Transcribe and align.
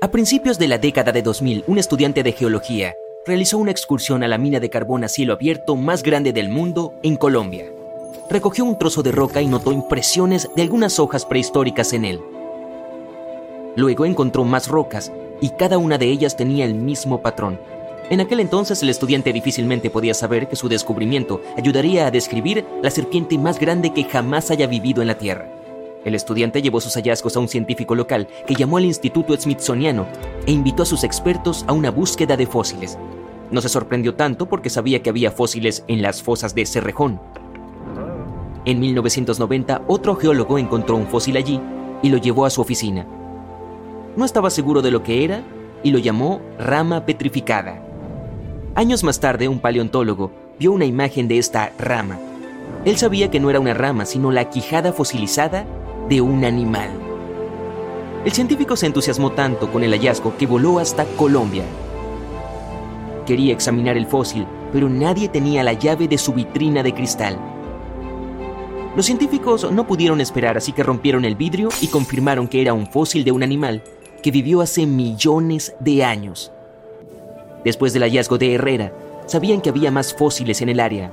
A 0.00 0.12
principios 0.12 0.60
de 0.60 0.68
la 0.68 0.78
década 0.78 1.10
de 1.10 1.22
2000, 1.22 1.64
un 1.66 1.76
estudiante 1.76 2.22
de 2.22 2.30
geología 2.30 2.94
realizó 3.26 3.58
una 3.58 3.72
excursión 3.72 4.22
a 4.22 4.28
la 4.28 4.38
mina 4.38 4.60
de 4.60 4.70
carbón 4.70 5.02
a 5.02 5.08
cielo 5.08 5.32
abierto 5.32 5.74
más 5.74 6.04
grande 6.04 6.32
del 6.32 6.50
mundo 6.50 6.94
en 7.02 7.16
Colombia. 7.16 7.64
Recogió 8.30 8.64
un 8.64 8.78
trozo 8.78 9.02
de 9.02 9.10
roca 9.10 9.42
y 9.42 9.48
notó 9.48 9.72
impresiones 9.72 10.48
de 10.54 10.62
algunas 10.62 11.00
hojas 11.00 11.26
prehistóricas 11.26 11.92
en 11.94 12.04
él. 12.04 12.20
Luego 13.74 14.06
encontró 14.06 14.44
más 14.44 14.68
rocas 14.68 15.10
y 15.40 15.50
cada 15.50 15.78
una 15.78 15.98
de 15.98 16.06
ellas 16.06 16.36
tenía 16.36 16.64
el 16.64 16.74
mismo 16.74 17.20
patrón. 17.20 17.58
En 18.08 18.20
aquel 18.20 18.38
entonces 18.38 18.80
el 18.84 18.90
estudiante 18.90 19.32
difícilmente 19.32 19.90
podía 19.90 20.14
saber 20.14 20.46
que 20.46 20.54
su 20.54 20.68
descubrimiento 20.68 21.42
ayudaría 21.56 22.06
a 22.06 22.12
describir 22.12 22.64
la 22.82 22.92
serpiente 22.92 23.36
más 23.36 23.58
grande 23.58 23.92
que 23.92 24.04
jamás 24.04 24.52
haya 24.52 24.68
vivido 24.68 25.02
en 25.02 25.08
la 25.08 25.18
Tierra. 25.18 25.57
El 26.04 26.14
estudiante 26.14 26.62
llevó 26.62 26.80
sus 26.80 26.94
hallazgos 26.94 27.36
a 27.36 27.40
un 27.40 27.48
científico 27.48 27.94
local 27.94 28.28
que 28.46 28.54
llamó 28.54 28.76
al 28.76 28.84
Instituto 28.84 29.36
Smithsoniano 29.36 30.06
e 30.46 30.52
invitó 30.52 30.84
a 30.84 30.86
sus 30.86 31.04
expertos 31.04 31.64
a 31.66 31.72
una 31.72 31.90
búsqueda 31.90 32.36
de 32.36 32.46
fósiles. 32.46 32.98
No 33.50 33.60
se 33.60 33.68
sorprendió 33.68 34.14
tanto 34.14 34.46
porque 34.46 34.70
sabía 34.70 35.02
que 35.02 35.10
había 35.10 35.30
fósiles 35.30 35.84
en 35.88 36.02
las 36.02 36.22
fosas 36.22 36.54
de 36.54 36.66
Cerrejón. 36.66 37.20
En 38.64 38.80
1990, 38.80 39.82
otro 39.86 40.14
geólogo 40.14 40.58
encontró 40.58 40.96
un 40.96 41.06
fósil 41.06 41.36
allí 41.36 41.60
y 42.02 42.10
lo 42.10 42.18
llevó 42.18 42.44
a 42.44 42.50
su 42.50 42.60
oficina. 42.60 43.06
No 44.16 44.24
estaba 44.24 44.50
seguro 44.50 44.82
de 44.82 44.90
lo 44.90 45.02
que 45.02 45.24
era 45.24 45.42
y 45.82 45.90
lo 45.90 45.98
llamó 45.98 46.40
rama 46.58 47.06
petrificada. 47.06 47.82
Años 48.74 49.02
más 49.02 49.20
tarde, 49.20 49.48
un 49.48 49.60
paleontólogo 49.60 50.30
vio 50.58 50.72
una 50.72 50.84
imagen 50.84 51.28
de 51.28 51.38
esta 51.38 51.72
rama. 51.78 52.18
Él 52.84 52.96
sabía 52.96 53.30
que 53.30 53.40
no 53.40 53.50
era 53.50 53.60
una 53.60 53.74
rama, 53.74 54.04
sino 54.04 54.30
la 54.30 54.50
quijada 54.50 54.92
fosilizada 54.92 55.66
de 56.08 56.20
un 56.20 56.44
animal. 56.44 56.90
El 58.24 58.32
científico 58.32 58.76
se 58.76 58.86
entusiasmó 58.86 59.32
tanto 59.32 59.70
con 59.70 59.84
el 59.84 59.92
hallazgo 59.92 60.36
que 60.36 60.46
voló 60.46 60.78
hasta 60.78 61.04
Colombia. 61.04 61.64
Quería 63.26 63.52
examinar 63.52 63.96
el 63.96 64.06
fósil, 64.06 64.46
pero 64.72 64.88
nadie 64.88 65.28
tenía 65.28 65.62
la 65.62 65.74
llave 65.74 66.08
de 66.08 66.18
su 66.18 66.32
vitrina 66.32 66.82
de 66.82 66.94
cristal. 66.94 67.38
Los 68.96 69.06
científicos 69.06 69.70
no 69.70 69.86
pudieron 69.86 70.20
esperar, 70.20 70.56
así 70.56 70.72
que 70.72 70.82
rompieron 70.82 71.24
el 71.24 71.36
vidrio 71.36 71.68
y 71.80 71.88
confirmaron 71.88 72.48
que 72.48 72.60
era 72.60 72.72
un 72.72 72.86
fósil 72.86 73.22
de 73.22 73.32
un 73.32 73.42
animal 73.42 73.82
que 74.22 74.30
vivió 74.30 74.60
hace 74.60 74.86
millones 74.86 75.74
de 75.78 76.04
años. 76.04 76.50
Después 77.64 77.92
del 77.92 78.02
hallazgo 78.02 78.38
de 78.38 78.54
Herrera, 78.54 78.92
sabían 79.26 79.60
que 79.60 79.70
había 79.70 79.90
más 79.90 80.14
fósiles 80.14 80.62
en 80.62 80.70
el 80.70 80.80
área, 80.80 81.12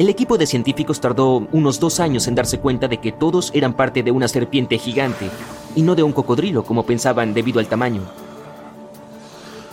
el 0.00 0.08
equipo 0.08 0.38
de 0.38 0.46
científicos 0.46 0.98
tardó 0.98 1.46
unos 1.52 1.78
dos 1.78 2.00
años 2.00 2.26
en 2.26 2.34
darse 2.34 2.58
cuenta 2.58 2.88
de 2.88 2.96
que 3.02 3.12
todos 3.12 3.50
eran 3.52 3.74
parte 3.74 4.02
de 4.02 4.10
una 4.10 4.28
serpiente 4.28 4.78
gigante 4.78 5.28
y 5.76 5.82
no 5.82 5.94
de 5.94 6.02
un 6.02 6.14
cocodrilo 6.14 6.64
como 6.64 6.86
pensaban 6.86 7.34
debido 7.34 7.60
al 7.60 7.66
tamaño. 7.66 8.00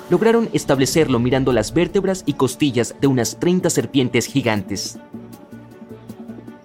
Lograron 0.09 0.49
establecerlo 0.51 1.19
mirando 1.19 1.53
las 1.53 1.73
vértebras 1.73 2.23
y 2.25 2.33
costillas 2.33 2.93
de 2.99 3.07
unas 3.07 3.39
30 3.39 3.69
serpientes 3.69 4.25
gigantes. 4.25 4.99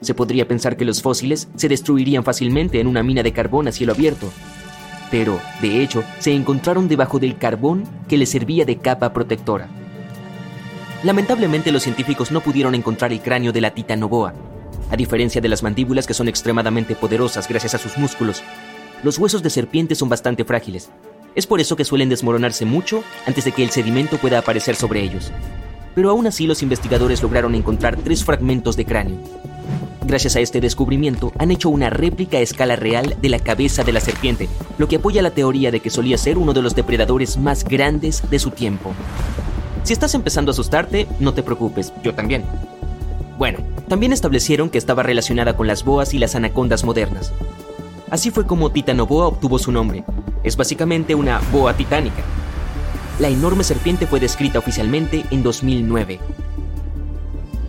Se 0.00 0.12
podría 0.12 0.48
pensar 0.48 0.76
que 0.76 0.84
los 0.84 1.00
fósiles 1.00 1.48
se 1.54 1.68
destruirían 1.68 2.24
fácilmente 2.24 2.80
en 2.80 2.88
una 2.88 3.04
mina 3.04 3.22
de 3.22 3.32
carbón 3.32 3.68
a 3.68 3.72
cielo 3.72 3.92
abierto, 3.92 4.28
pero, 5.08 5.38
de 5.60 5.84
hecho, 5.84 6.02
se 6.18 6.34
encontraron 6.34 6.88
debajo 6.88 7.20
del 7.20 7.38
carbón 7.38 7.84
que 8.08 8.16
les 8.16 8.30
servía 8.30 8.64
de 8.64 8.78
capa 8.78 9.12
protectora. 9.12 9.68
Lamentablemente 11.04 11.72
los 11.72 11.82
científicos 11.82 12.30
no 12.30 12.40
pudieron 12.40 12.76
encontrar 12.76 13.12
el 13.12 13.20
cráneo 13.20 13.52
de 13.52 13.60
la 13.60 13.72
titanoboa. 13.72 14.34
A 14.88 14.96
diferencia 14.96 15.40
de 15.40 15.48
las 15.48 15.62
mandíbulas 15.62 16.06
que 16.06 16.14
son 16.14 16.28
extremadamente 16.28 16.94
poderosas 16.94 17.48
gracias 17.48 17.74
a 17.74 17.78
sus 17.78 17.98
músculos, 17.98 18.42
los 19.02 19.18
huesos 19.18 19.42
de 19.42 19.50
serpiente 19.50 19.96
son 19.96 20.08
bastante 20.08 20.44
frágiles. 20.44 20.90
Es 21.34 21.46
por 21.46 21.60
eso 21.60 21.74
que 21.74 21.84
suelen 21.84 22.08
desmoronarse 22.08 22.64
mucho 22.66 23.02
antes 23.26 23.44
de 23.44 23.52
que 23.52 23.64
el 23.64 23.70
sedimento 23.70 24.18
pueda 24.18 24.38
aparecer 24.38 24.76
sobre 24.76 25.00
ellos. 25.00 25.32
Pero 25.96 26.10
aún 26.10 26.28
así 26.28 26.46
los 26.46 26.62
investigadores 26.62 27.20
lograron 27.20 27.56
encontrar 27.56 27.96
tres 27.96 28.24
fragmentos 28.24 28.76
de 28.76 28.84
cráneo. 28.84 29.18
Gracias 30.04 30.36
a 30.36 30.40
este 30.40 30.60
descubrimiento 30.60 31.32
han 31.38 31.50
hecho 31.50 31.68
una 31.68 31.90
réplica 31.90 32.36
a 32.36 32.40
escala 32.40 32.76
real 32.76 33.16
de 33.20 33.28
la 33.28 33.40
cabeza 33.40 33.82
de 33.82 33.92
la 33.92 34.00
serpiente, 34.00 34.48
lo 34.78 34.86
que 34.86 34.96
apoya 34.96 35.22
la 35.22 35.30
teoría 35.30 35.72
de 35.72 35.80
que 35.80 35.90
solía 35.90 36.18
ser 36.18 36.38
uno 36.38 36.52
de 36.52 36.62
los 36.62 36.76
depredadores 36.76 37.38
más 37.38 37.64
grandes 37.64 38.22
de 38.30 38.38
su 38.38 38.50
tiempo. 38.50 38.94
Si 39.84 39.92
estás 39.92 40.14
empezando 40.14 40.50
a 40.50 40.52
asustarte, 40.52 41.08
no 41.18 41.34
te 41.34 41.42
preocupes, 41.42 41.92
yo 42.04 42.14
también. 42.14 42.44
Bueno, 43.36 43.58
también 43.88 44.12
establecieron 44.12 44.70
que 44.70 44.78
estaba 44.78 45.02
relacionada 45.02 45.56
con 45.56 45.66
las 45.66 45.84
boas 45.84 46.14
y 46.14 46.18
las 46.18 46.36
anacondas 46.36 46.84
modernas. 46.84 47.32
Así 48.10 48.30
fue 48.30 48.46
como 48.46 48.70
Titanoboa 48.70 49.26
obtuvo 49.26 49.58
su 49.58 49.72
nombre. 49.72 50.04
Es 50.44 50.56
básicamente 50.56 51.14
una 51.14 51.40
boa 51.50 51.74
titánica. 51.74 52.22
La 53.18 53.28
enorme 53.28 53.64
serpiente 53.64 54.06
fue 54.06 54.20
descrita 54.20 54.60
oficialmente 54.60 55.24
en 55.30 55.42
2009. 55.42 56.20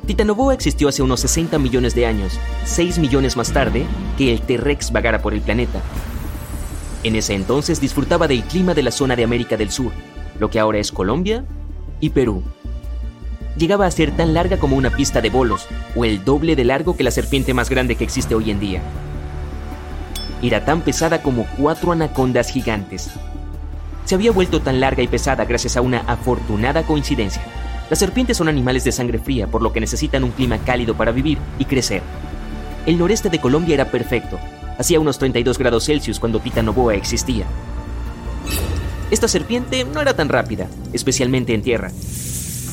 Titanoboa 0.05 0.53
existió 0.53 0.89
hace 0.89 1.01
unos 1.01 1.21
60 1.21 1.57
millones 1.57 1.95
de 1.95 2.05
años, 2.05 2.39
6 2.65 2.99
millones 2.99 3.37
más 3.37 3.51
tarde 3.51 3.85
que 4.17 4.31
el 4.31 4.41
T-Rex 4.41 4.91
vagara 4.91 5.21
por 5.21 5.33
el 5.33 5.41
planeta. 5.41 5.81
En 7.03 7.15
ese 7.15 7.33
entonces 7.33 7.81
disfrutaba 7.81 8.27
del 8.27 8.43
clima 8.43 8.73
de 8.73 8.83
la 8.83 8.91
zona 8.91 9.15
de 9.15 9.23
América 9.23 9.57
del 9.57 9.71
Sur, 9.71 9.91
lo 10.39 10.49
que 10.49 10.59
ahora 10.59 10.79
es 10.79 10.91
Colombia, 10.91 11.45
y 12.03 12.09
Perú. 12.09 12.43
Llegaba 13.55 13.85
a 13.85 13.91
ser 13.91 14.11
tan 14.11 14.33
larga 14.33 14.57
como 14.57 14.75
una 14.75 14.89
pista 14.89 15.21
de 15.21 15.29
bolos, 15.29 15.69
o 15.95 16.03
el 16.03 16.25
doble 16.25 16.57
de 16.57 16.65
largo 16.65 16.97
que 16.97 17.03
la 17.05 17.11
serpiente 17.11 17.53
más 17.53 17.69
grande 17.69 17.95
que 17.95 18.03
existe 18.03 18.35
hoy 18.35 18.51
en 18.51 18.59
día. 18.59 18.81
Era 20.41 20.65
tan 20.65 20.81
pesada 20.81 21.21
como 21.21 21.47
cuatro 21.57 21.93
anacondas 21.93 22.49
gigantes. 22.49 23.09
Se 24.03 24.15
había 24.15 24.33
vuelto 24.33 24.61
tan 24.61 24.81
larga 24.81 25.01
y 25.01 25.07
pesada 25.07 25.45
gracias 25.45 25.77
a 25.77 25.81
una 25.81 25.99
afortunada 25.99 26.83
coincidencia. 26.83 27.41
Las 27.89 27.99
serpientes 27.99 28.35
son 28.35 28.49
animales 28.49 28.83
de 28.83 28.91
sangre 28.91 29.17
fría, 29.17 29.47
por 29.47 29.61
lo 29.61 29.71
que 29.71 29.79
necesitan 29.79 30.25
un 30.25 30.31
clima 30.31 30.57
cálido 30.57 30.97
para 30.97 31.13
vivir 31.13 31.37
y 31.57 31.63
crecer. 31.63 32.01
El 32.85 32.97
noreste 32.97 33.29
de 33.29 33.39
Colombia 33.39 33.75
era 33.75 33.85
perfecto. 33.85 34.37
Hacía 34.77 34.99
unos 34.99 35.19
32 35.19 35.57
grados 35.57 35.85
Celsius 35.85 36.19
cuando 36.19 36.41
Titanoboa 36.41 36.95
existía. 36.95 37.45
Esta 39.13 39.27
serpiente 39.27 39.85
no 39.85 40.01
era 40.01 40.15
tan 40.15 40.27
rápida, 40.27 40.67
especialmente 40.91 41.53
en 41.53 41.61
tierra. 41.61 41.91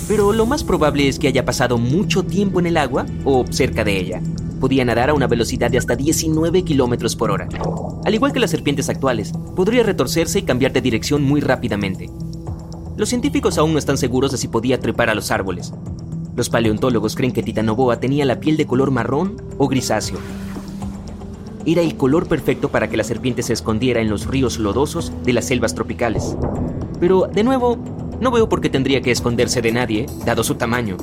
Pero 0.09 0.33
lo 0.33 0.47
más 0.47 0.65
probable 0.65 1.07
es 1.07 1.19
que 1.19 1.29
haya 1.29 1.45
pasado 1.45 1.77
mucho 1.77 2.23
tiempo 2.23 2.61
en 2.61 2.67
el 2.67 2.79
agua 2.79 3.05
o 3.27 3.45
cerca 3.51 3.85
de 3.85 3.99
ella. 3.99 4.23
Podía 4.59 4.83
nadar 4.87 5.11
a 5.11 5.13
una 5.13 5.27
velocidad 5.27 5.71
de 5.71 5.77
hasta 5.77 5.97
19 5.97 6.63
kilómetros 6.65 7.15
por 7.15 7.31
hora. 7.31 7.47
Al 8.07 8.15
igual 8.15 8.33
que 8.33 8.41
las 8.41 8.53
serpientes 8.53 8.89
actuales, 8.89 9.33
podría 9.55 9.83
retorcerse 9.83 10.39
y 10.39 10.43
cambiar 10.45 10.73
de 10.73 10.81
dirección 10.81 11.23
muy 11.23 11.43
rápidamente. 11.43 12.09
Los 12.97 13.11
científicos 13.11 13.59
aún 13.59 13.75
no 13.75 13.79
están 13.79 13.99
seguros 13.99 14.33
de 14.33 14.39
si 14.39 14.49
podía 14.49 14.81
trepar 14.81 15.11
a 15.11 15.15
los 15.15 15.31
árboles. 15.31 15.75
Los 16.37 16.49
paleontólogos 16.49 17.17
creen 17.17 17.33
que 17.33 17.43
Titanoboa 17.43 18.01
tenía 18.01 18.25
la 18.25 18.41
piel 18.41 18.57
de 18.57 18.67
color 18.67 18.91
marrón 18.91 19.37
o 19.59 19.69
grisáceo, 19.69 20.17
era 21.67 21.83
el 21.83 21.97
color 21.97 22.27
perfecto 22.27 22.71
para 22.71 22.89
que 22.89 22.97
la 22.97 23.05
serpiente 23.05 23.43
se 23.43 23.53
escondiera 23.53 24.01
en 24.01 24.09
los 24.09 24.27
ríos 24.27 24.59
lodosos 24.59 25.13
de 25.25 25.33
las 25.33 25.47
selvas 25.47 25.75
tropicales. 25.75 26.37
Pero, 26.99 27.27
de 27.27 27.45
nuevo, 27.45 27.79
no 28.21 28.31
veo 28.31 28.49
por 28.49 28.61
qué 28.61 28.69
tendría 28.69 29.01
que 29.01 29.11
esconderse 29.11 29.63
de 29.63 29.73
nadie, 29.73 30.07
dado 30.25 30.45
su 30.45 30.55
tamaño. 30.57 30.97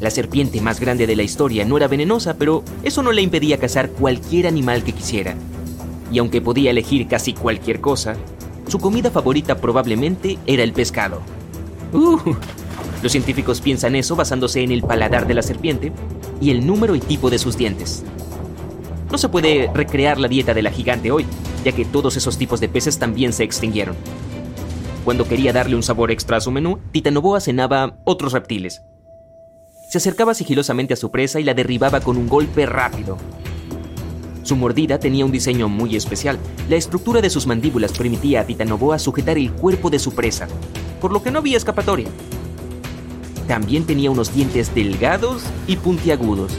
La 0.00 0.10
serpiente 0.10 0.60
más 0.60 0.80
grande 0.80 1.06
de 1.06 1.16
la 1.16 1.22
historia 1.22 1.64
no 1.64 1.76
era 1.76 1.88
venenosa, 1.88 2.34
pero 2.34 2.62
eso 2.82 3.02
no 3.02 3.12
le 3.12 3.22
impedía 3.22 3.58
cazar 3.58 3.90
cualquier 3.90 4.46
animal 4.46 4.84
que 4.84 4.92
quisiera. 4.92 5.34
Y 6.12 6.18
aunque 6.18 6.42
podía 6.42 6.70
elegir 6.70 7.08
casi 7.08 7.32
cualquier 7.32 7.80
cosa, 7.80 8.16
su 8.68 8.78
comida 8.78 9.10
favorita 9.10 9.56
probablemente 9.56 10.38
era 10.46 10.62
el 10.62 10.72
pescado. 10.72 11.20
Uh, 11.92 12.18
los 13.02 13.12
científicos 13.12 13.60
piensan 13.60 13.94
eso 13.96 14.16
basándose 14.16 14.62
en 14.62 14.72
el 14.72 14.82
paladar 14.82 15.26
de 15.26 15.34
la 15.34 15.42
serpiente 15.42 15.92
y 16.40 16.50
el 16.50 16.66
número 16.66 16.94
y 16.94 17.00
tipo 17.00 17.30
de 17.30 17.38
sus 17.38 17.56
dientes. 17.56 18.04
No 19.14 19.18
se 19.18 19.28
puede 19.28 19.70
recrear 19.72 20.18
la 20.18 20.26
dieta 20.26 20.54
de 20.54 20.62
la 20.62 20.72
gigante 20.72 21.12
hoy, 21.12 21.24
ya 21.64 21.70
que 21.70 21.84
todos 21.84 22.16
esos 22.16 22.36
tipos 22.36 22.58
de 22.58 22.68
peces 22.68 22.98
también 22.98 23.32
se 23.32 23.44
extinguieron. 23.44 23.94
Cuando 25.04 25.28
quería 25.28 25.52
darle 25.52 25.76
un 25.76 25.84
sabor 25.84 26.10
extra 26.10 26.38
a 26.38 26.40
su 26.40 26.50
menú, 26.50 26.80
Titanoboa 26.90 27.40
cenaba 27.40 27.96
otros 28.02 28.32
reptiles. 28.32 28.82
Se 29.88 29.98
acercaba 29.98 30.34
sigilosamente 30.34 30.94
a 30.94 30.96
su 30.96 31.12
presa 31.12 31.38
y 31.38 31.44
la 31.44 31.54
derribaba 31.54 32.00
con 32.00 32.16
un 32.16 32.28
golpe 32.28 32.66
rápido. 32.66 33.16
Su 34.42 34.56
mordida 34.56 34.98
tenía 34.98 35.24
un 35.24 35.30
diseño 35.30 35.68
muy 35.68 35.94
especial. 35.94 36.36
La 36.68 36.74
estructura 36.74 37.20
de 37.20 37.30
sus 37.30 37.46
mandíbulas 37.46 37.92
permitía 37.92 38.40
a 38.40 38.46
Titanoboa 38.46 38.98
sujetar 38.98 39.38
el 39.38 39.52
cuerpo 39.52 39.90
de 39.90 40.00
su 40.00 40.12
presa, 40.12 40.48
por 41.00 41.12
lo 41.12 41.22
que 41.22 41.30
no 41.30 41.38
había 41.38 41.56
escapatoria. 41.56 42.08
También 43.46 43.86
tenía 43.86 44.10
unos 44.10 44.34
dientes 44.34 44.74
delgados 44.74 45.44
y 45.68 45.76
puntiagudos. 45.76 46.58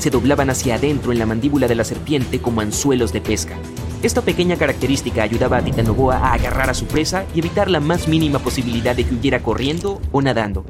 Se 0.00 0.08
doblaban 0.08 0.48
hacia 0.48 0.76
adentro 0.76 1.12
en 1.12 1.18
la 1.18 1.26
mandíbula 1.26 1.68
de 1.68 1.74
la 1.74 1.84
serpiente 1.84 2.40
como 2.40 2.62
anzuelos 2.62 3.12
de 3.12 3.20
pesca. 3.20 3.58
Esta 4.02 4.22
pequeña 4.22 4.56
característica 4.56 5.22
ayudaba 5.22 5.58
a 5.58 5.62
Titanoboa 5.62 6.16
a 6.16 6.32
agarrar 6.32 6.70
a 6.70 6.74
su 6.74 6.86
presa 6.86 7.26
y 7.34 7.40
evitar 7.40 7.70
la 7.70 7.80
más 7.80 8.08
mínima 8.08 8.38
posibilidad 8.38 8.96
de 8.96 9.04
que 9.04 9.14
huyera 9.14 9.42
corriendo 9.42 10.00
o 10.10 10.22
nadando. 10.22 10.64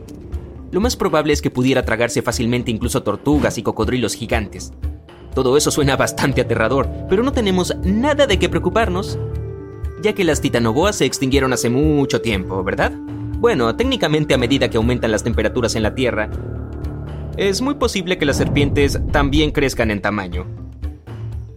Lo 0.72 0.80
más 0.80 0.96
probable 0.96 1.32
es 1.32 1.42
que 1.42 1.50
pudiera 1.52 1.84
tragarse 1.84 2.22
fácilmente 2.22 2.72
incluso 2.72 3.04
tortugas 3.04 3.56
y 3.56 3.62
cocodrilos 3.62 4.16
gigantes. 4.16 4.72
Todo 5.32 5.56
eso 5.56 5.70
suena 5.70 5.94
bastante 5.94 6.40
aterrador, 6.40 6.90
pero 7.08 7.22
no 7.22 7.30
tenemos 7.30 7.72
nada 7.84 8.26
de 8.26 8.36
qué 8.40 8.48
preocuparnos, 8.48 9.16
ya 10.02 10.12
que 10.12 10.24
las 10.24 10.40
titanoboas 10.40 10.96
se 10.96 11.04
extinguieron 11.04 11.52
hace 11.52 11.70
mucho 11.70 12.20
tiempo, 12.20 12.64
¿verdad? 12.64 12.90
Bueno, 13.38 13.76
técnicamente 13.76 14.34
a 14.34 14.38
medida 14.38 14.68
que 14.70 14.76
aumentan 14.76 15.12
las 15.12 15.22
temperaturas 15.22 15.76
en 15.76 15.84
la 15.84 15.94
Tierra, 15.94 16.30
es 17.48 17.62
muy 17.62 17.72
posible 17.76 18.18
que 18.18 18.26
las 18.26 18.36
serpientes 18.36 19.00
también 19.12 19.50
crezcan 19.50 19.90
en 19.90 20.02
tamaño. 20.02 20.44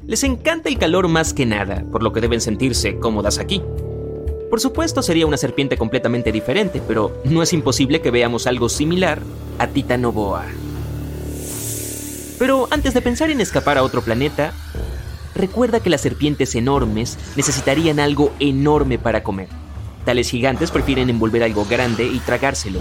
Les 0.08 0.24
encanta 0.24 0.70
el 0.70 0.78
calor 0.78 1.10
más 1.10 1.34
que 1.34 1.46
nada, 1.46 1.84
por 1.92 2.04
lo 2.04 2.14
que 2.14 2.22
deben 2.22 2.40
sentirse 2.40 3.00
cómodas 3.00 3.38
aquí. 3.38 3.62
Por 4.50 4.62
supuesto 4.62 5.02
sería 5.02 5.28
una 5.28 5.36
serpiente 5.36 5.76
completamente 5.76 6.32
diferente, 6.32 6.82
pero 6.88 7.22
no 7.26 7.44
es 7.44 7.52
imposible 7.52 8.00
que 8.00 8.12
veamos 8.12 8.48
algo 8.48 8.70
similar 8.70 9.20
a 9.60 9.68
Titanoboa. 9.68 10.46
Pero 12.40 12.70
antes 12.72 12.94
de 12.94 13.02
pensar 13.02 13.30
en 13.30 13.42
escapar 13.42 13.78
a 13.78 13.84
otro 13.84 14.02
planeta, 14.02 14.54
recuerda 15.36 15.82
que 15.82 15.90
las 15.90 16.00
serpientes 16.00 16.56
enormes 16.56 17.18
necesitarían 17.36 18.00
algo 18.00 18.32
enorme 18.40 19.00
para 19.00 19.22
comer. 19.22 19.50
Tales 20.06 20.30
gigantes 20.30 20.72
prefieren 20.72 21.10
envolver 21.10 21.44
algo 21.44 21.66
grande 21.66 22.06
y 22.06 22.20
tragárselo. 22.20 22.80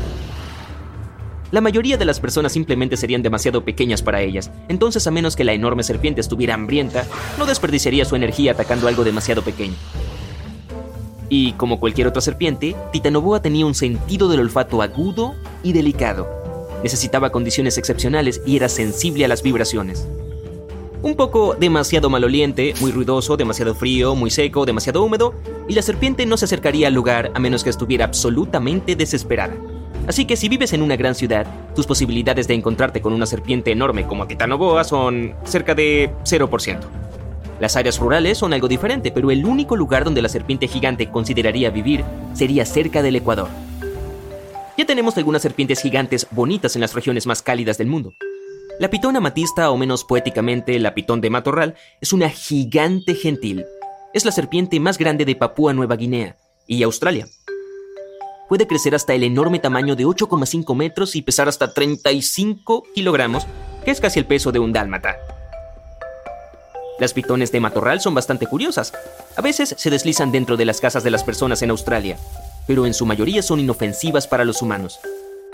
La 1.52 1.60
mayoría 1.60 1.98
de 1.98 2.06
las 2.06 2.18
personas 2.18 2.52
simplemente 2.52 2.96
serían 2.96 3.22
demasiado 3.22 3.62
pequeñas 3.62 4.00
para 4.00 4.22
ellas, 4.22 4.50
entonces 4.68 5.06
a 5.06 5.10
menos 5.10 5.36
que 5.36 5.44
la 5.44 5.52
enorme 5.52 5.82
serpiente 5.82 6.22
estuviera 6.22 6.54
hambrienta, 6.54 7.04
no 7.38 7.44
desperdiciaría 7.44 8.06
su 8.06 8.16
energía 8.16 8.52
atacando 8.52 8.88
algo 8.88 9.04
demasiado 9.04 9.42
pequeño. 9.42 9.74
Y 11.28 11.52
como 11.52 11.78
cualquier 11.78 12.06
otra 12.06 12.22
serpiente, 12.22 12.74
Titanoboa 12.90 13.42
tenía 13.42 13.66
un 13.66 13.74
sentido 13.74 14.30
del 14.30 14.40
olfato 14.40 14.80
agudo 14.80 15.34
y 15.62 15.74
delicado. 15.74 16.26
Necesitaba 16.82 17.28
condiciones 17.28 17.76
excepcionales 17.76 18.40
y 18.46 18.56
era 18.56 18.70
sensible 18.70 19.26
a 19.26 19.28
las 19.28 19.42
vibraciones. 19.42 20.08
Un 21.02 21.16
poco 21.16 21.54
demasiado 21.54 22.08
maloliente, 22.08 22.72
muy 22.80 22.92
ruidoso, 22.92 23.36
demasiado 23.36 23.74
frío, 23.74 24.14
muy 24.14 24.30
seco, 24.30 24.64
demasiado 24.64 25.02
húmedo, 25.02 25.34
y 25.68 25.74
la 25.74 25.82
serpiente 25.82 26.24
no 26.24 26.38
se 26.38 26.46
acercaría 26.46 26.86
al 26.86 26.94
lugar 26.94 27.30
a 27.34 27.38
menos 27.40 27.62
que 27.62 27.70
estuviera 27.70 28.06
absolutamente 28.06 28.96
desesperada. 28.96 29.54
Así 30.06 30.24
que 30.24 30.36
si 30.36 30.48
vives 30.48 30.72
en 30.72 30.82
una 30.82 30.96
gran 30.96 31.14
ciudad, 31.14 31.46
tus 31.74 31.86
posibilidades 31.86 32.48
de 32.48 32.54
encontrarte 32.54 33.00
con 33.00 33.12
una 33.12 33.26
serpiente 33.26 33.70
enorme 33.70 34.06
como 34.06 34.26
Titanoboa 34.26 34.84
son 34.84 35.34
cerca 35.44 35.74
de 35.74 36.10
0%. 36.24 36.78
Las 37.60 37.76
áreas 37.76 37.98
rurales 37.98 38.38
son 38.38 38.52
algo 38.52 38.66
diferente, 38.66 39.12
pero 39.12 39.30
el 39.30 39.44
único 39.44 39.76
lugar 39.76 40.04
donde 40.04 40.22
la 40.22 40.28
serpiente 40.28 40.66
gigante 40.66 41.08
consideraría 41.08 41.70
vivir 41.70 42.04
sería 42.34 42.66
cerca 42.66 43.02
del 43.02 43.16
Ecuador. 43.16 43.48
Ya 44.76 44.86
tenemos 44.86 45.16
algunas 45.16 45.42
serpientes 45.42 45.80
gigantes 45.80 46.26
bonitas 46.30 46.74
en 46.74 46.80
las 46.80 46.94
regiones 46.94 47.26
más 47.26 47.42
cálidas 47.42 47.78
del 47.78 47.86
mundo, 47.86 48.14
la 48.78 48.90
pitón 48.90 49.16
amatista, 49.16 49.70
o 49.70 49.76
menos 49.76 50.02
poéticamente 50.02 50.78
la 50.80 50.94
pitón 50.94 51.20
de 51.20 51.30
matorral, 51.30 51.76
es 52.00 52.12
una 52.12 52.28
gigante 52.30 53.14
gentil. 53.14 53.64
Es 54.12 54.24
la 54.24 54.32
serpiente 54.32 54.80
más 54.80 54.98
grande 54.98 55.24
de 55.24 55.36
Papúa 55.36 55.72
Nueva 55.72 55.96
Guinea 55.96 56.36
y 56.66 56.82
Australia. 56.82 57.26
Puede 58.52 58.66
crecer 58.66 58.94
hasta 58.94 59.14
el 59.14 59.22
enorme 59.22 59.60
tamaño 59.60 59.96
de 59.96 60.04
8,5 60.04 60.76
metros 60.76 61.16
y 61.16 61.22
pesar 61.22 61.48
hasta 61.48 61.72
35 61.72 62.82
kilogramos, 62.94 63.46
que 63.82 63.90
es 63.90 63.98
casi 63.98 64.18
el 64.18 64.26
peso 64.26 64.52
de 64.52 64.58
un 64.58 64.74
dálmata. 64.74 65.16
Las 67.00 67.14
pitones 67.14 67.50
de 67.50 67.60
matorral 67.60 68.02
son 68.02 68.14
bastante 68.14 68.46
curiosas. 68.46 68.92
A 69.36 69.40
veces 69.40 69.74
se 69.78 69.88
deslizan 69.88 70.32
dentro 70.32 70.58
de 70.58 70.66
las 70.66 70.82
casas 70.82 71.02
de 71.02 71.10
las 71.10 71.24
personas 71.24 71.62
en 71.62 71.70
Australia, 71.70 72.18
pero 72.66 72.84
en 72.84 72.92
su 72.92 73.06
mayoría 73.06 73.40
son 73.40 73.58
inofensivas 73.58 74.26
para 74.26 74.44
los 74.44 74.60
humanos. 74.60 75.00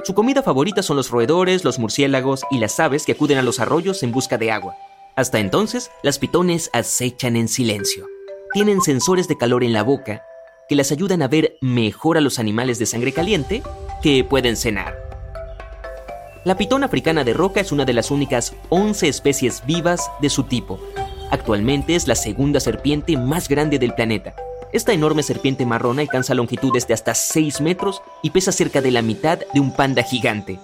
Su 0.02 0.12
comida 0.14 0.42
favorita 0.42 0.82
son 0.82 0.96
los 0.96 1.10
roedores, 1.10 1.62
los 1.62 1.78
murciélagos 1.78 2.42
y 2.50 2.58
las 2.58 2.80
aves 2.80 3.06
que 3.06 3.12
acuden 3.12 3.38
a 3.38 3.42
los 3.42 3.60
arroyos 3.60 4.02
en 4.02 4.10
busca 4.10 4.38
de 4.38 4.50
agua. 4.50 4.74
Hasta 5.14 5.38
entonces, 5.38 5.92
las 6.02 6.18
pitones 6.18 6.68
acechan 6.72 7.36
en 7.36 7.46
silencio. 7.46 8.08
Tienen 8.54 8.80
sensores 8.80 9.28
de 9.28 9.38
calor 9.38 9.62
en 9.62 9.72
la 9.72 9.84
boca 9.84 10.24
que 10.68 10.76
las 10.76 10.92
ayudan 10.92 11.22
a 11.22 11.28
ver 11.28 11.56
mejor 11.60 12.18
a 12.18 12.20
los 12.20 12.38
animales 12.38 12.78
de 12.78 12.86
sangre 12.86 13.12
caliente 13.12 13.62
que 14.02 14.24
pueden 14.24 14.56
cenar. 14.56 14.96
La 16.44 16.56
pitón 16.56 16.84
africana 16.84 17.24
de 17.24 17.34
roca 17.34 17.60
es 17.60 17.72
una 17.72 17.84
de 17.84 17.92
las 17.92 18.10
únicas 18.10 18.54
11 18.68 19.08
especies 19.08 19.64
vivas 19.66 20.10
de 20.20 20.30
su 20.30 20.44
tipo. 20.44 20.78
Actualmente 21.30 21.94
es 21.94 22.06
la 22.06 22.14
segunda 22.14 22.60
serpiente 22.60 23.16
más 23.16 23.48
grande 23.48 23.78
del 23.78 23.94
planeta 23.94 24.34
esta 24.70 24.92
enorme 24.92 25.22
serpiente 25.22 25.64
marrón 25.64 25.98
alcanza 25.98 26.34
longitudes 26.34 26.86
de 26.86 26.92
hasta 26.92 27.14
6 27.14 27.62
metros 27.62 28.02
y 28.22 28.30
pesa 28.30 28.52
cerca 28.52 28.82
de 28.82 28.90
la 28.90 29.00
mitad 29.00 29.38
de 29.54 29.60
un 29.60 29.72
panda 29.72 30.02
gigante. 30.02 30.58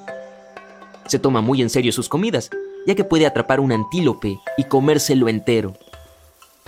Se 1.07 1.19
toma 1.19 1.41
muy 1.41 1.63
en 1.63 1.71
serio 1.71 1.91
sus 1.91 2.11
comidas, 2.11 2.51
ya 2.87 2.95
que 2.95 3.05
puede 3.05 3.27
atrapar 3.27 3.61
un 3.61 3.73
antílope 3.73 4.39
y 4.59 4.65
comérselo 4.65 5.29
entero. 5.29 5.73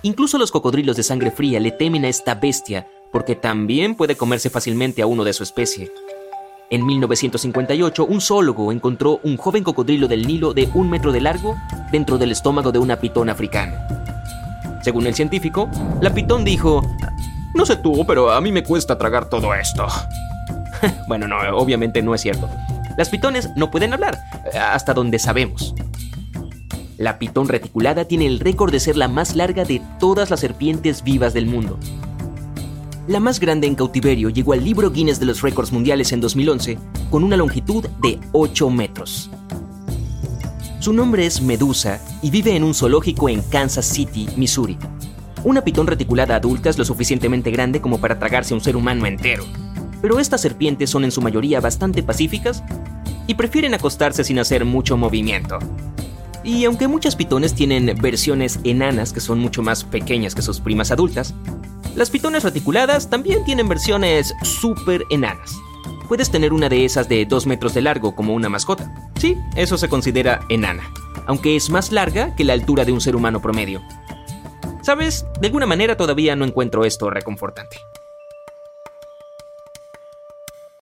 Incluso 0.01 0.39
los 0.39 0.51
cocodrilos 0.51 0.97
de 0.97 1.03
sangre 1.03 1.31
fría 1.31 1.61
le 1.61 1.73
temen 1.73 2.07
a 2.07 2.09
esta 2.09 2.35
bestia 2.35 2.89
porque 3.13 3.35
también 3.35 3.95
puede 3.95 4.17
comerse 4.17 4.51
fácilmente 4.51 5.03
a 5.03 5.07
uno 5.07 5.25
de 5.25 5.33
su 5.33 5.43
especie. 5.43 5.91
En 6.69 6.85
1958, 6.85 8.05
un 8.05 8.21
zoólogo 8.21 8.73
encontró 8.73 9.21
un 9.23 9.37
joven 9.37 9.63
cocodrilo 9.63 10.09
del 10.09 10.27
Nilo 10.27 10.53
de 10.53 10.69
un 10.75 10.91
metro 10.91 11.13
de 11.13 11.21
largo 11.21 11.57
dentro 11.93 12.19
del 12.19 12.33
estómago 12.33 12.73
de 12.73 12.81
una 12.81 12.99
pitón 12.99 13.31
africana. 13.31 13.87
Según 14.83 15.07
el 15.07 15.15
científico, 15.15 15.71
la 16.01 16.13
pitón 16.13 16.45
dijo, 16.45 16.83
no 17.55 17.65
sé 17.67 17.77
tú, 17.77 18.05
pero 18.07 18.33
a 18.33 18.41
mí 18.41 18.51
me 18.51 18.65
cuesta 18.65 18.99
tragar 18.99 19.29
todo 19.29 19.55
esto. 19.55 19.87
bueno, 21.09 21.29
no, 21.29 21.37
obviamente 21.57 22.03
no 22.03 22.15
es 22.15 22.21
cierto. 22.21 22.49
Las 22.97 23.11
pitones 23.11 23.51
no 23.57 23.71
pueden 23.71 23.93
hablar, 23.93 24.19
hasta 24.55 24.95
donde 24.95 25.19
sabemos. 25.19 25.75
La 26.99 27.19
pitón 27.19 27.49
reticulada 27.49 28.07
tiene 28.07 28.27
el 28.27 28.41
récord 28.41 28.73
de 28.73 28.81
ser 28.81 28.97
la 28.97 29.07
más 29.07 29.37
larga 29.37 29.65
de 29.65 29.83
todas 30.01 30.31
las 30.31 30.41
serpientes 30.41 31.03
vivas 31.03 31.35
del 31.35 31.47
mundo. 31.47 31.79
La 33.09 33.21
más 33.21 33.39
grande 33.39 33.69
en 33.69 33.77
cautiverio 33.77 34.31
llegó 34.31 34.53
al 34.53 34.65
libro 34.65 34.91
Guinness 34.91 35.21
de 35.21 35.27
los 35.27 35.41
récords 35.41 35.71
mundiales 35.71 36.11
en 36.11 36.21
2011 36.21 36.77
con 37.09 37.23
una 37.23 37.37
longitud 37.37 37.87
de 38.03 38.19
8 38.33 38.69
metros. 38.69 39.31
Su 40.81 40.93
nombre 40.93 41.25
es 41.25 41.41
Medusa 41.41 42.01
y 42.21 42.31
vive 42.31 42.57
en 42.57 42.65
un 42.65 42.75
zoológico 42.75 43.29
en 43.29 43.43
Kansas 43.43 43.87
City, 43.87 44.29
Missouri. 44.37 44.77
Una 45.45 45.63
pitón 45.63 45.87
reticulada 45.87 46.35
adulta 46.35 46.69
es 46.69 46.79
lo 46.79 46.85
suficientemente 46.85 47.53
grande 47.53 47.81
como 47.81 48.01
para 48.01 48.19
tragarse 48.19 48.55
a 48.55 48.57
un 48.57 48.61
ser 48.61 48.75
humano 48.75 49.07
entero. 49.07 49.45
Pero 50.03 50.19
estas 50.19 50.41
serpientes 50.41 50.91
son 50.91 51.05
en 51.05 51.13
su 51.13 51.23
mayoría 51.23 51.61
bastante 51.61 52.03
pacíficas 52.03 52.65
y 53.29 53.35
prefieren 53.35 53.75
acostarse 53.75 54.25
sin 54.25 54.41
hacer 54.41 54.65
mucho 54.65 54.97
movimiento. 54.97 55.61
Y 56.43 56.65
aunque 56.65 56.89
muchas 56.89 57.15
pitones 57.15 57.55
tienen 57.55 57.97
versiones 58.01 58.59
enanas 58.65 59.13
que 59.13 59.21
son 59.21 59.39
mucho 59.39 59.63
más 59.63 59.85
pequeñas 59.85 60.35
que 60.35 60.43
sus 60.43 60.61
primas 60.61 60.91
adultas, 60.91 61.35
las 61.97 62.11
pitones 62.11 62.45
reticuladas 62.45 63.09
también 63.09 63.45
tienen 63.45 63.69
versiones 63.69 64.35
súper 64.43 65.05
enanas. 65.11 65.57
Puedes 66.09 66.31
tener 66.31 66.53
una 66.53 66.69
de 66.69 66.85
esas 66.85 67.09
de 67.09 67.25
2 67.25 67.47
metros 67.47 67.75
de 67.75 67.81
largo 67.83 68.15
como 68.15 68.35
una 68.35 68.49
mascota. 68.49 69.11
Sí, 69.19 69.37
eso 69.57 69.79
se 69.79 69.89
considera 69.89 70.41
enana, 70.51 70.93
aunque 71.27 71.57
es 71.57 71.71
más 71.71 71.91
larga 71.91 72.37
que 72.37 72.45
la 72.45 72.53
altura 72.53 72.85
de 72.85 72.93
un 72.93 73.01
ser 73.01 73.17
humano 73.17 73.41
promedio. 73.41 73.83
¿Sabes? 74.83 75.27
De 75.41 75.49
alguna 75.49 75.67
manera 75.67 75.97
todavía 75.97 76.37
no 76.37 76.45
encuentro 76.45 76.85
esto 76.85 77.11
reconfortante. 77.11 77.79